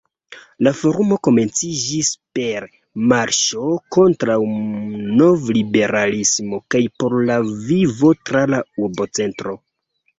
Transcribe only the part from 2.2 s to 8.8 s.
per “marŝo kontraŭ novliberalismo kaj por la vivo tra la